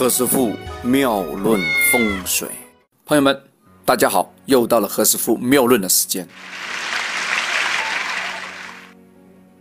[0.00, 1.60] 何师傅妙论
[1.92, 2.48] 风水，
[3.04, 3.38] 朋友们，
[3.84, 6.26] 大家好，又到了何师傅妙论的时间。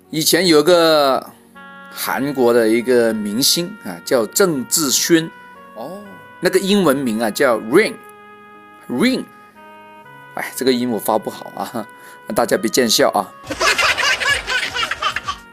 [0.10, 1.30] 以前有个
[1.92, 5.30] 韩国的一个明星啊，叫郑智薰，
[5.76, 6.00] 哦，
[6.40, 9.26] 那个英文名啊叫 Rain，Rain，
[10.36, 11.86] 哎，这个音我发不好啊，
[12.34, 13.28] 大家别见笑啊。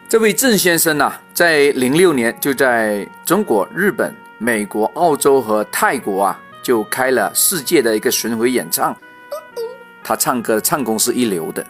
[0.08, 4.14] 这位郑先生呢，在零六年就在中国、日本。
[4.38, 8.94] 美国、澳洲和泰国啊，就开了世界的一个巡回演唱。
[10.04, 11.66] 他唱歌唱功是一流的。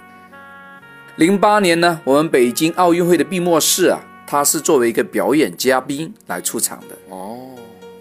[1.14, 6.96] 零八年呢，我们北京奥运会的闭幕式啊，他是作为一个表演嘉宾来出场的。
[7.08, 7.50] 哦，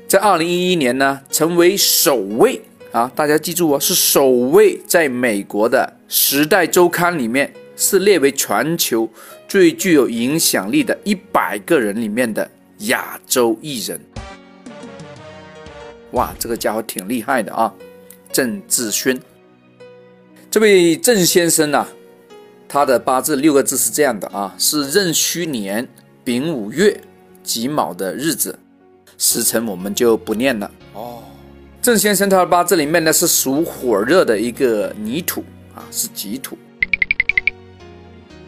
[0.07, 9.07] 在二零一一年呢，成为首位啊，大家记住哦，是首位在美国的《时代周刊》里面是列为全球
[9.47, 13.97] 最具有影响力的一百个人里面的亚洲艺人。
[16.11, 17.73] 哇，这个家伙挺厉害的啊！
[18.31, 19.19] 郑志轩，
[20.49, 21.87] 这位郑先生呢，
[22.67, 25.87] 他的八字六个字是这样的啊，是壬戌年
[26.23, 27.01] 丙午月
[27.43, 28.57] 己卯的日子，
[29.17, 31.23] 时辰我们就不念了哦。
[31.81, 35.43] 郑先生他的八字里面呢是属火热的一个泥土
[35.73, 36.57] 啊，是己土。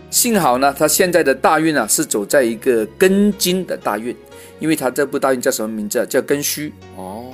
[0.09, 4.15] 幸好呢，他现在的大运啊是走在一个庚金的大运，
[4.59, 6.05] 因为他这部大运叫什么名字啊？
[6.05, 7.31] 叫庚戌哦。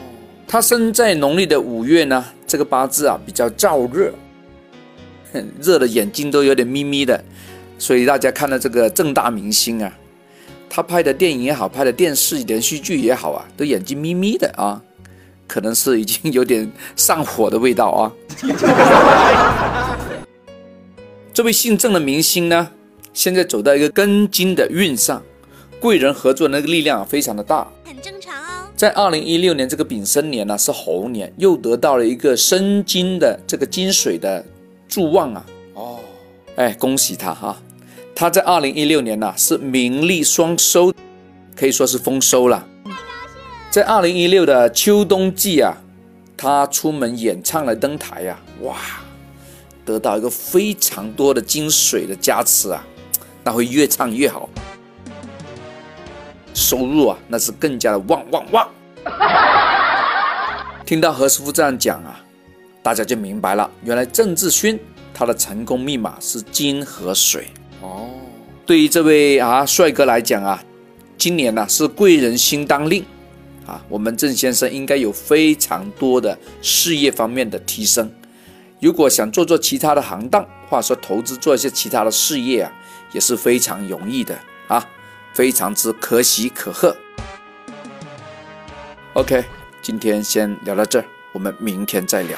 [0.54, 4.14] 他生在农历的五月呢，这个八字啊比较燥热，
[5.60, 7.20] 热的眼睛都有点眯眯的，
[7.80, 9.92] 所以大家看到这个正大明星啊，
[10.70, 14.80] 他拍的电影也好，拍的电视连续剧也好啊，都眼睛眯眯的啊，
[15.48, 18.14] 可能是已经有点上火的味道啊。
[21.34, 22.70] 这位姓郑的明星呢，
[23.12, 25.24] 现在走到一个根金的运上，
[25.80, 28.14] 贵人合作那个力量非常的大，很正。
[28.84, 34.44] 在二零一六年这个丙申年呢，是猴年，又得到了一个生金的这个金水的
[34.90, 35.46] 助旺啊！
[35.74, 36.00] 哦，
[36.58, 37.58] 哎，恭喜他哈！
[38.14, 40.94] 他在二零一六年呢是名利双收，
[41.56, 42.68] 可以说是丰收了。
[43.72, 45.78] 在二零一六的秋冬季啊，
[46.36, 48.76] 他出门演唱了登台呀，哇，
[49.86, 52.86] 得到一个非常多的金水的加持啊，
[53.46, 54.50] 那会越唱越好。
[56.54, 58.68] 收入啊，那是更加的旺旺旺！
[60.86, 62.20] 听到何师傅这样讲啊，
[62.82, 64.80] 大家就明白了，原来郑志勋
[65.14, 67.48] 他的成功密码是金和水
[67.82, 68.10] 哦。
[68.66, 70.64] 对于这位啊帅哥来讲啊，
[71.18, 73.04] 今年呢是贵人心当令
[73.66, 78.12] 啊，我们郑先生应该有非常多的事业方面的提升。
[78.80, 82.72] 如果想做做其他的行当，或者说投资做一些其他的事业啊，
[83.14, 84.38] 也是非常容易的
[84.68, 84.86] 啊。
[85.34, 86.96] 非常之可喜可贺。
[89.14, 89.44] OK，
[89.82, 92.38] 今天先聊到这儿，我们明天再聊。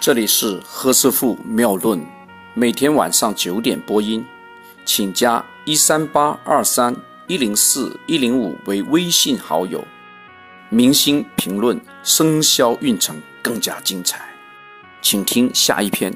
[0.00, 2.04] 这里是何师傅妙论，
[2.54, 4.24] 每天晚上九点播音，
[4.84, 6.94] 请加一三八二三
[7.26, 9.84] 一零四一零五为微信好友。
[10.70, 14.20] 明星评论，生肖运程更加精彩，
[15.00, 16.14] 请听下一篇。